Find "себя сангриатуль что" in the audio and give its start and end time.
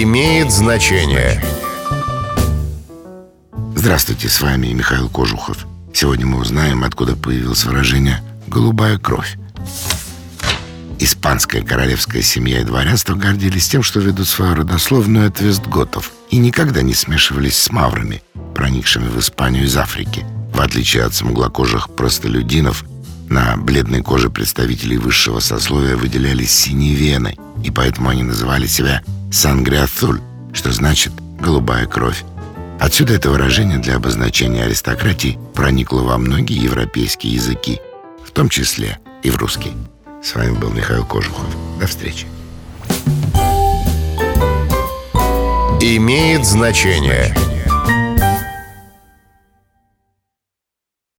28.66-30.70